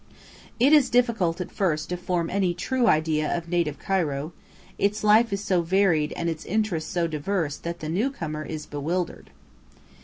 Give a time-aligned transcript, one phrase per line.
[0.59, 4.33] It is difficult at first to form any true idea of native Cairo;
[4.79, 8.65] its life is so varied and its interests so diverse that the new comer is
[8.65, 9.29] bewildered.